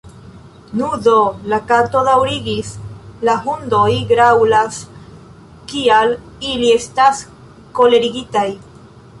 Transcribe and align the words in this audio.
"Nu 0.77 0.85
do," 1.07 1.17
la 1.51 1.57
Kato 1.71 2.01
daŭrigis, 2.07 2.71
"la 3.29 3.35
hundoj 3.43 3.91
graŭlas 4.13 4.81
kiam 5.75 6.17
ili 6.55 6.73
estas 6.79 7.25
kolerigitaj. 7.83 8.49